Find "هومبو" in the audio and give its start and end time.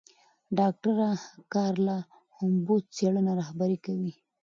2.35-2.75